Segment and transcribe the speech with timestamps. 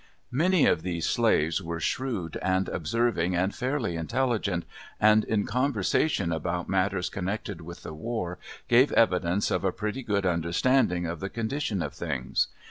[0.31, 4.65] Many of these slaves were shrewd and observing and fairly intelligent,
[4.99, 10.25] and in conversation about matters connected with the war gave evidence of a pretty good
[10.25, 12.47] understanding of the condition of things.